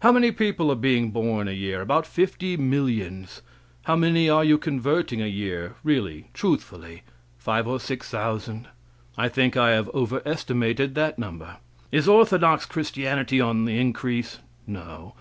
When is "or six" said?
7.68-8.10